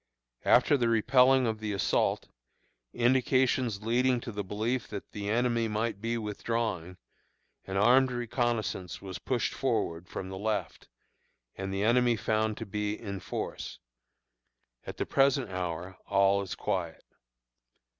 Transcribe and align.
After 0.45 0.77
the 0.77 0.89
repelling 0.89 1.45
of 1.45 1.59
the 1.59 1.73
assault, 1.73 2.27
indications 2.91 3.83
leading 3.83 4.19
to 4.21 4.31
the 4.31 4.43
belief 4.43 4.87
that 4.87 5.11
the 5.11 5.29
enemy 5.29 5.67
might 5.67 6.01
be 6.01 6.17
withdrawing, 6.17 6.97
an 7.67 7.77
armed 7.77 8.09
reconnoissance 8.11 8.99
was 8.99 9.19
pushed 9.19 9.53
forward 9.53 10.07
from 10.09 10.29
the 10.29 10.39
left, 10.39 10.87
and 11.55 11.71
the 11.71 11.83
enemy 11.83 12.15
found 12.15 12.57
to 12.57 12.65
be 12.65 12.99
in 12.99 13.19
force. 13.19 13.77
At 14.87 14.97
the 14.97 15.05
present 15.05 15.51
hour 15.51 15.99
all 16.07 16.41
is 16.41 16.55
quiet. 16.55 17.03